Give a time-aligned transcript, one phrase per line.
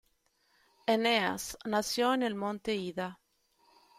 [0.87, 3.19] Eneas nació en el monte Ida.